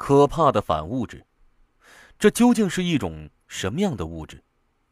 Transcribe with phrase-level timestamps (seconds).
[0.00, 1.26] 可怕的反物质。
[2.18, 4.42] 这究竟是一种什么样的物质？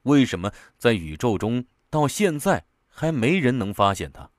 [0.03, 4.31] 为什么在宇宙中到现在还没人能发现它，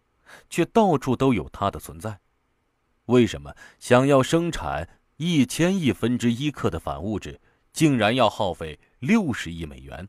[0.48, 2.20] 却到处都有它的存在？
[3.06, 4.88] 为什么想要生产
[5.18, 7.42] 一千亿分之一克的反物质，
[7.74, 10.08] 竟然要耗费六十亿美元？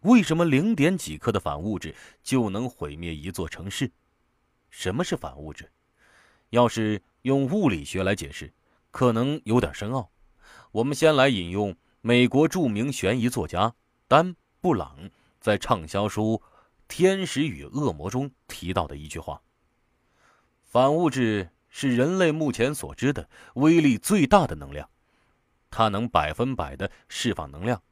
[0.00, 3.90] 为什么零点几克的反物质就能毁灭一座城市？
[4.68, 5.72] 什么是反物质？
[6.50, 8.52] 要是用物理学来解释，
[8.90, 10.10] 可能有点深奥。
[10.72, 13.74] 我们先来引用美国著名悬疑作家
[14.08, 14.36] 丹。
[14.62, 15.08] 布朗
[15.40, 16.42] 在畅销书
[16.86, 19.40] 《天使与恶魔》中提到的一句话
[20.68, 24.90] ：“反物质是人类目前所知的威力最大的能量，
[25.70, 27.82] 它能百分百的释放能量，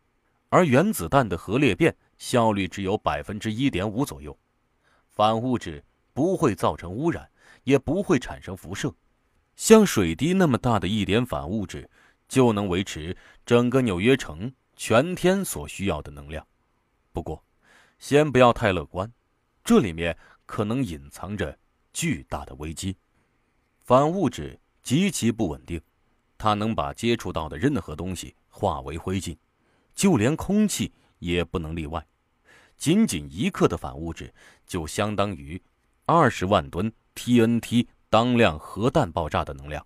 [0.51, 4.39] 而原子弹的核裂变效率只有百分之一点五左右。
[5.09, 7.31] 反物质不会造成污染，
[7.65, 8.95] 也不会产生辐射，
[9.59, 11.91] 像水滴那么大的一点反物质
[12.29, 16.47] 就能维持整个纽约城全天所需要的能量。”
[17.13, 17.43] 不过，
[17.99, 19.13] 先不要太乐观，
[19.65, 21.59] 这里面可能隐藏着
[21.93, 22.97] 巨大的危机。
[23.81, 25.81] 反物质极其不稳定，
[26.39, 29.37] 它能把接触到的任何东西化为灰烬，
[29.93, 32.07] 就连空气也不能例外。
[32.77, 34.33] 仅仅一克的反物质
[34.69, 35.61] 就相当于
[36.07, 39.85] 二十万吨 TNT 当量核弹爆炸的能量，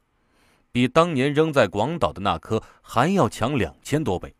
[0.70, 4.34] 比当年扔在广岛的那颗还要强两千多倍。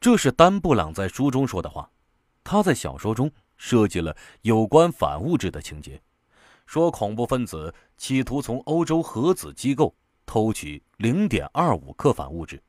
[0.00, 1.90] 这是丹布朗在书中说的话。
[2.44, 6.00] 他在小说中设计了有关反物质的情节，
[6.64, 9.92] 说恐怖分子企图从欧洲核子机构
[10.24, 12.62] 偷取零点二五克反物质，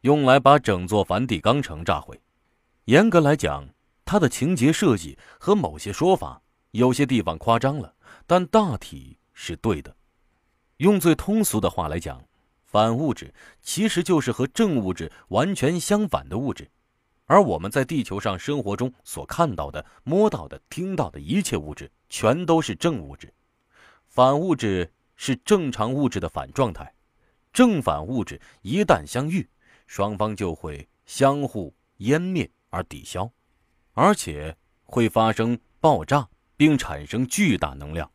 [0.00, 2.20] 用来把整座梵蒂冈城炸毁。
[2.86, 3.68] 严格来讲，
[4.04, 6.42] 他的情节设计和某些说法
[6.72, 7.94] 有些地方夸张了，
[8.26, 9.94] 但大体是对的。
[10.78, 12.24] 用最通俗的话来讲，
[12.64, 16.70] 反物质其实就是和正物质完全相反的物质。
[17.26, 23.32] 而我们在地球上生活中所看到的、摸到的、听到的一切物质，全都是正物质。
[24.06, 26.92] 反物质是正常物质的反状态。
[27.52, 29.48] 正反物质一旦相遇，
[29.86, 33.30] 双方就会相互湮灭而抵消，
[33.92, 38.10] 而且会发生爆炸，并产生巨大能量。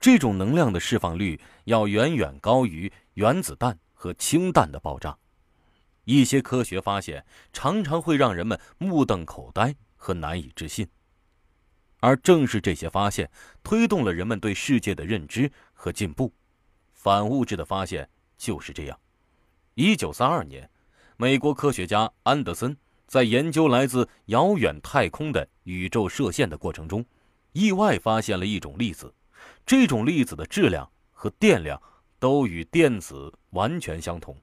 [0.00, 5.16] 这种能量的释放率要远远高于原子弹和氢弹的爆炸。
[6.04, 10.88] 一些科学发现常常会让人们目瞪口呆和难以置信，
[12.00, 13.30] 而正是这些发现
[13.62, 16.32] 推动了人们对世界的认知和进步。
[16.94, 18.08] 反物质的发现
[18.38, 18.98] 就是这样。
[19.74, 20.68] 一九三二年，
[21.18, 22.74] 美国科学家安德森
[23.06, 27.04] 在研究来自遥远太空的宇宙射线的过程中，
[27.52, 29.14] 意外发现了一种粒子。
[29.70, 31.80] 这种粒子的质量和电量
[32.18, 34.36] 都与电子完全相同。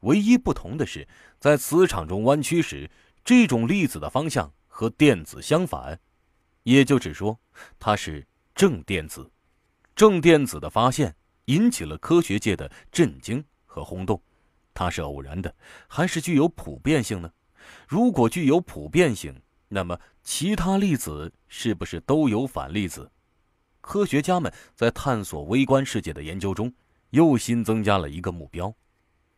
[0.00, 1.08] 唯一不同的是，
[1.40, 2.90] 在磁场中弯曲时，
[3.24, 5.98] 这种粒子的方向和电子相反，
[6.64, 7.40] 也就是说，
[7.78, 9.30] 它是正电子。
[9.96, 14.20] 正电子的发现引起了科学界的震惊和轰动。
[14.74, 17.32] 它是偶然的，还是具有普遍性呢？
[17.88, 23.10] 如果具有普遍性，那么其他粒子是不是都有反粒子？
[23.88, 26.70] 科学家们在探索微观世界的研究中，
[27.08, 28.70] 又新增加了一个目标。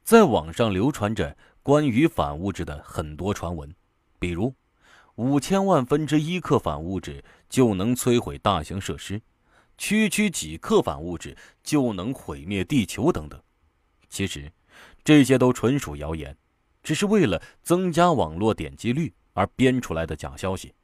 [0.03, 3.73] 在网上流传着关于反物质的很多传闻，
[4.19, 4.53] 比如
[5.15, 9.23] 五千万分之一克反物质就能摧毁大型设施，
[9.79, 13.41] 区区几克反物质就能毁灭地球等等。
[14.09, 14.51] 其实，
[15.05, 16.37] 这些都纯属谣言，
[16.83, 20.75] 只是为了增加网络点击率而编出来的假消息。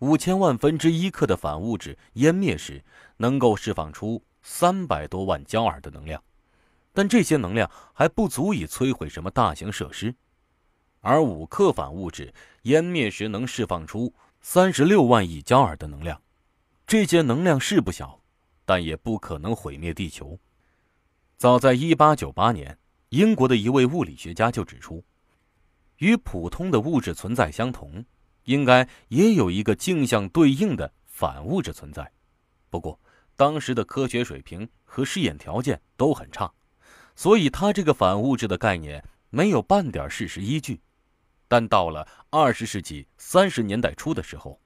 [0.00, 2.82] 五千万分之一克的反物质湮灭时，
[3.16, 6.22] 能够释放出三百多万焦耳的能量。
[6.92, 10.14] 但这些能量还不足以摧毁什么大型设施，
[11.00, 12.32] 而五克反物质
[12.62, 16.20] 湮灭时能释放出三十六万亿焦耳的能量，
[16.86, 18.20] 这些能量是不小，
[18.64, 20.38] 但也不可能毁灭地球。
[21.36, 22.76] 早在一八九八年，
[23.10, 25.04] 英国的一位物理学家就指出，
[25.98, 28.04] 与普通的物质存在相同，
[28.48, 32.10] 应该也有一个镜像对应的反物质存在。
[32.70, 32.98] 不过，
[33.36, 36.50] 当时的科学水平和试验条件都很差。
[37.14, 40.80] 所以，他这个反物质的概念没有半点事实依据。
[41.46, 44.58] 但到了二十世纪三十年代初的时候，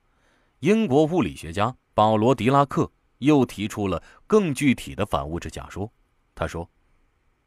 [0.60, 2.88] 英国物理学家保罗·狄拉克
[3.18, 5.92] 又提出了更具体的反物质假说。
[6.36, 6.70] 他说，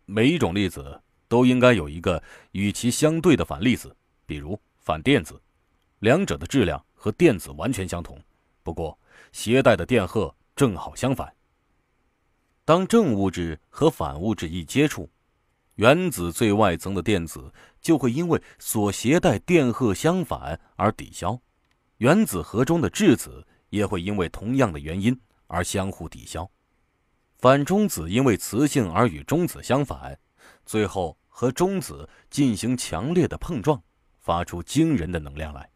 [0.05, 2.21] 每一种粒子都应该有一个
[2.51, 3.95] 与其相对的反粒子，
[4.25, 5.41] 比如反电子，
[6.05, 8.21] 两者的质量和电子完全相同，
[8.61, 8.95] 不过
[9.31, 11.33] 携带的电荷正好相反。
[12.63, 15.09] 当正物质和反物质一接触，
[15.77, 21.39] 原子最外层的电子就会因为所携带电荷相反而抵消，
[21.97, 26.47] 原子核中的质子也会因为同样的原因而相互抵消。
[27.39, 30.15] 反中子因为磁性而与中子相反，
[30.67, 33.81] 最后和中子进行强烈的碰撞，
[34.19, 35.67] 发出惊人的能量来。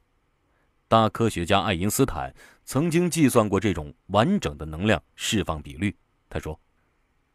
[0.90, 2.34] 大科学家爱因斯坦
[2.66, 5.96] 曾经计算过这种完整的能量释放比率。
[6.28, 6.60] 他说：“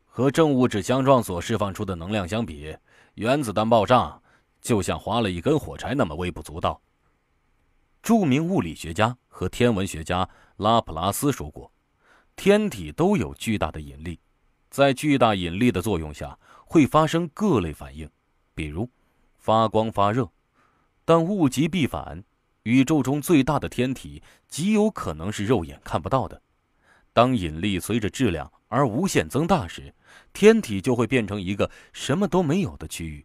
[0.04, 2.76] 和正物质相撞所释放出的能量相比，
[3.14, 4.20] 原子弹爆炸
[4.60, 6.82] 就像划了一根火柴那么微不足道。”
[8.02, 11.70] 著名物理学家和天文学家拉普拉斯说过
[12.34, 14.18] ：“天体都有巨大的引力，
[14.68, 16.36] 在巨大引力的作用下
[16.66, 18.10] 会发生各类反应，
[18.52, 18.90] 比如
[19.38, 20.28] 发光发热。
[21.04, 22.24] 但物极必反。”
[22.64, 26.40] 宇宙中最大的天体极有可能是肉眼看不到的。
[27.12, 29.94] 当引力随着质量而无限增大时，
[30.32, 33.24] 天体就会变成一个什么都没有的区域，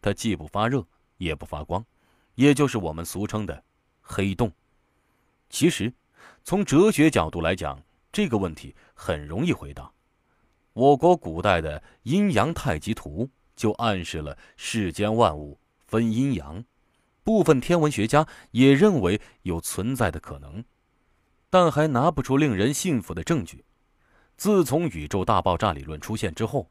[0.00, 0.84] 它既不发热
[1.18, 1.84] 也不发光，
[2.34, 3.62] 也就是我们俗称的
[4.00, 4.50] 黑洞。
[5.50, 5.92] 其实，
[6.42, 7.80] 从哲学角度来讲，
[8.10, 9.90] 这个问题很容易回答。
[10.72, 16.64] 我国古代的阴阳太极图就暗示了世间万物分阴阳。
[17.28, 20.64] 部分天文学家也认为有存在的可能，
[21.50, 23.62] 但还拿不出令人信服的证据。
[24.38, 26.70] 自从宇宙大爆炸理论出现之后，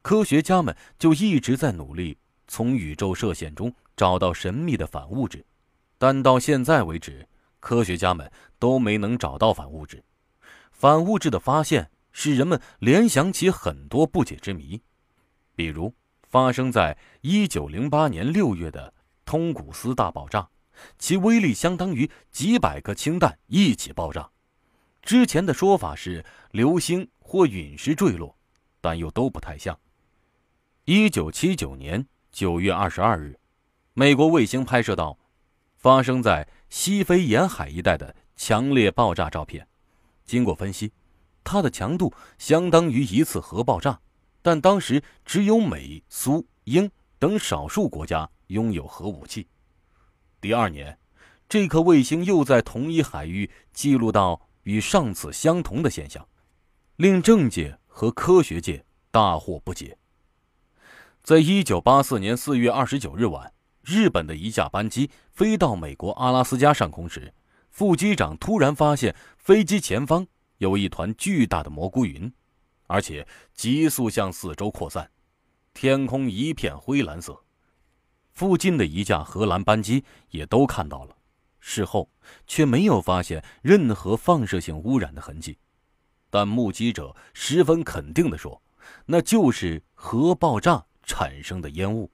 [0.00, 2.16] 科学家们就一直在努力
[2.46, 5.44] 从宇宙射线中找到神秘的反物质，
[5.98, 7.28] 但到现在为止，
[7.60, 10.02] 科学家们都没能找到反物质。
[10.72, 14.80] 反物质的发现使人们联想起很多不解之谜，
[15.54, 18.94] 比如发生在一九零八年六月的。
[19.28, 20.48] 通古斯大爆炸，
[20.98, 24.30] 其威力相当于几百颗氢弹一起爆炸。
[25.02, 28.34] 之前的说法是流星或陨石坠落，
[28.80, 29.78] 但又都不太像。
[30.86, 33.38] 一九七九年九月二十二日，
[33.92, 35.18] 美国卫星拍摄到
[35.76, 39.68] 发生在西非沿海一带的强烈爆炸照片。
[40.24, 40.90] 经过分析，
[41.44, 44.00] 它的强度相当于一次核爆炸，
[44.40, 48.30] 但当时只有美、苏、英等少数国家。
[48.48, 49.46] 拥有核武器。
[50.40, 50.98] 第二年，
[51.48, 56.28] 这颗卫星又在同一海域记录到与上次相同的现象，
[56.96, 59.96] 令政界和科学界大惑不解。
[61.22, 63.52] 在一九八四年四月二十九日晚，
[63.82, 67.34] 日本的一架班机飞到美国阿拉斯加上空时，
[67.70, 70.26] 副机长突然发现飞机前方
[70.58, 72.32] 有一团巨大的蘑菇云，
[72.86, 75.10] 而且急速向四周扩散，
[75.74, 77.44] 天空一片灰蓝色。
[78.38, 81.16] 附近的一架荷兰班机也都看到了，
[81.58, 82.08] 事后
[82.46, 85.58] 却没有发现任何放射性污染的痕迹，
[86.30, 88.62] 但目击者十分肯定地说，
[89.06, 92.08] 那就是核爆炸产生的烟雾。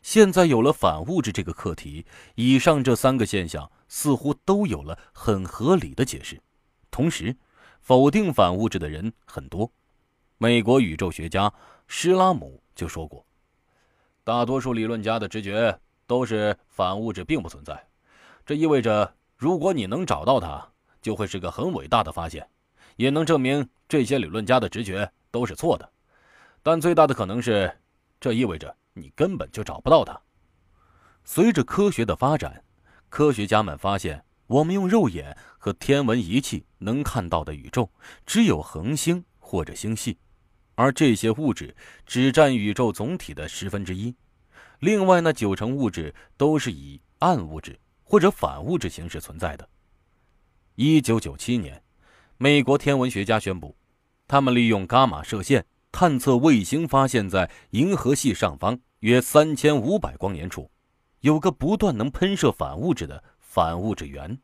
[0.00, 2.06] 现在有了反物质这个课题，
[2.36, 6.40] 以上这三个现象似乎都有了很合理的解释。
[6.92, 7.36] 同时，
[7.80, 9.72] 否定反物质的人很多。
[10.38, 11.52] 美国宇宙学家
[11.88, 13.25] 施拉姆就说过。
[14.26, 17.80] 大多数理论家的直觉都是反物质并不存在，
[18.44, 20.68] 这意味着如果你能找到它，
[21.00, 22.44] 就会是个很伟大的发现，
[22.96, 25.88] 也能证明这些理论家的直觉都是错的。
[26.60, 27.72] 但最大的可能是，
[28.18, 30.20] 这意味着你根本就找不到它。
[31.22, 32.64] 随着科学的发展，
[33.08, 37.88] 科学家们发现，我们用肉眼和天文仪器能看到的宇宙
[38.26, 40.18] 只有恒星或者星系。
[40.78, 41.74] 而这些物质
[42.04, 44.14] 只占宇宙总体的十分之一，
[44.80, 49.68] 另外那九成物质都是以暗物质或者反物质形式存在的。
[50.74, 51.82] 一九九七年，
[52.38, 53.76] 美国天文学家宣布，
[54.28, 60.70] 他们利用伽马射线探测卫星，发现在银河系上方约三千五百光年处，
[61.20, 64.38] 有个不断能喷射反物质的反物质源，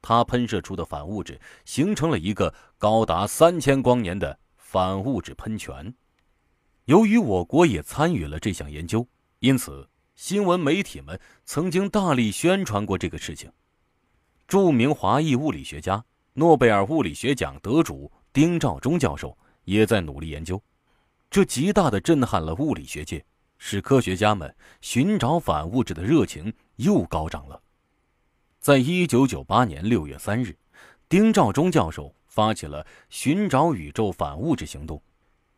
[0.00, 4.38] 它喷射出的反物质形成了一个高达三千光年的。
[4.74, 5.94] 反物质喷泉。
[6.86, 9.06] 由于我国也参与了这项研究，
[9.44, 13.52] 因此新闻媒体们曾经大力宣传过这个事情。
[14.48, 20.58] 著名华裔物理学家、诺贝尔物理学奖得主丁肇中教授也在努力研究，
[21.28, 23.22] 这极大的震撼了物理学界，
[23.58, 27.60] 使科学家们寻找反物质的热情又高涨了。
[28.60, 30.56] 在一九九八年六月三日，
[31.06, 32.14] 丁肇中教授。
[32.26, 35.00] 发起了寻找宇宙反物质行动，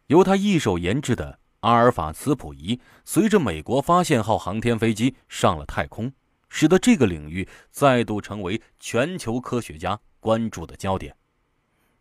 [0.08, 6.12] 由他一手研制的阿尔法磁谱仪，随着美国发现号航天飞机上了太空，
[6.48, 11.16] 使得这个领域再度成为全球科学家关注的焦点。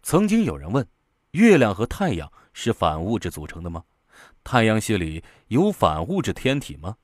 [0.03, 0.87] 曾经有人问：
[1.31, 3.83] 月亮和太阳是反物质组成的吗？
[4.43, 6.97] 太阳系里有反物质天体吗？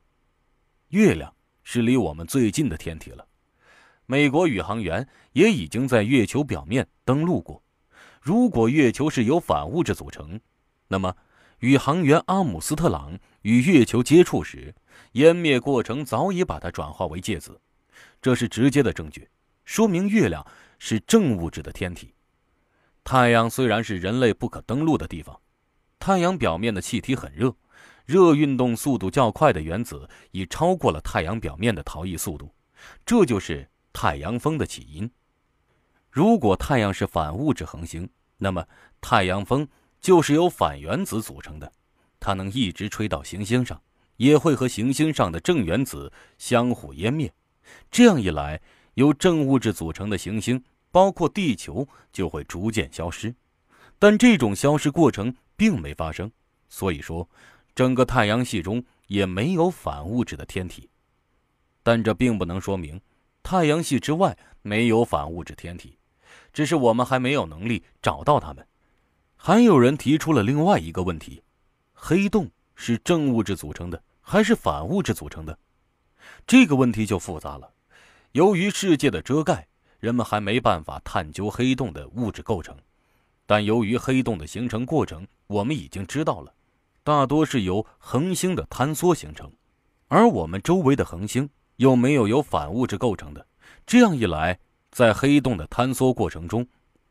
[0.90, 3.26] 月亮是离我们最近的天体了。
[4.06, 7.60] 美国宇航员也已经在月球表面登陆过。
[8.20, 10.38] 如果月球是由反物质组成，
[10.86, 11.16] 那么
[11.62, 14.74] 宇航员阿姆斯特朗与月球接触时，
[15.12, 17.60] 湮灭过程早已把它转化为介子。
[18.20, 19.28] 这是直接的证据，
[19.64, 20.44] 说明月亮
[20.80, 22.12] 是正物质的天体。
[23.04, 25.40] 太阳虽然是人类不可登陆的地方，
[26.00, 27.54] 太阳表面的气体很热，
[28.06, 32.52] 热运动速度较快的原子已超过了太阳表面的逃逸速度，
[33.06, 35.08] 这就是太阳风的起因。
[36.10, 38.66] 如果太阳是反物质恒星，那么
[39.00, 39.68] 太阳风
[40.02, 41.72] 就是由反原子组成的，
[42.20, 43.80] 它能一直吹到行星上，
[44.18, 47.32] 也会和行星上的正原子相互湮灭。
[47.90, 48.60] 这样一来，
[48.94, 50.62] 由正物质组成的行星。
[50.94, 53.34] 包括地球就会逐渐消失，
[53.98, 56.30] 但这种消失过程并没发生，
[56.68, 57.26] 所以说，
[57.74, 60.90] 整个太阳系中也没有反物质的天体。
[61.82, 63.00] 但这并不能说明
[63.42, 65.96] 太阳系之外没有反物质天体，
[66.52, 68.62] 只是我们还没有能力找到它们。
[69.44, 71.42] 还有人提出了另外一个问题：
[71.94, 75.58] 黑洞是正物质组成的还是反物质组成的？
[76.46, 77.68] 这个问题就复杂了，
[78.30, 79.66] 由于世界的遮盖。
[79.98, 82.76] 人们还没办法探究黑洞的物质构成，
[83.44, 86.54] 但由于黑洞的形成过程，我们已经知道了，
[87.02, 89.50] 大多是由恒星的坍缩形成，
[90.06, 93.44] 而我们周围的恒星又没有由反物质构成的。
[93.84, 94.60] 这样一来，
[94.92, 96.64] 在黑洞的坍缩过程中，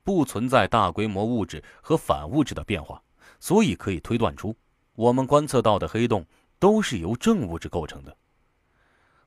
[0.03, 3.01] 不存在大规模物质和反物质的变化，
[3.39, 4.55] 所以可以推断出，
[4.95, 6.25] 我们观测到的黑洞
[6.59, 8.15] 都是由正物质构成的。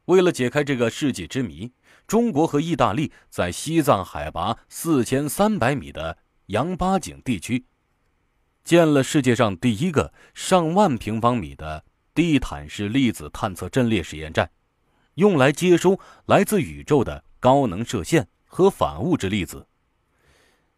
[0.06, 1.72] 为了解开这个世纪之谜，
[2.06, 7.64] 中国和意大利在西藏海拔四千三百米的羊八井地区，
[8.62, 14.50] 建了世界上第一个上万平方米的地毯式粒子探测阵列实验站，
[15.14, 19.66] 用来接收来自宇宙的高能射线和反物质粒子。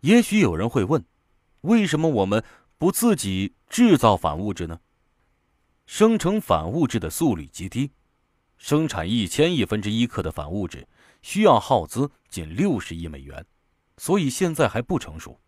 [0.00, 1.05] 也许有人会问，
[1.62, 2.45] 为什么我们
[2.79, 4.79] 不自己制造反物质呢？
[5.87, 7.91] 生成反物质的速率极低。
[8.59, 10.88] 生产一千亿分之一克的反物质，
[11.23, 13.45] 需要耗资仅六十亿美元，
[13.99, 15.41] 所以现在还不成熟。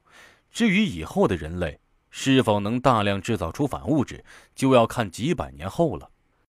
[0.50, 4.24] 至于以后的人类是否能大量制造出反物质，
[4.54, 6.10] 就要看几百年后了。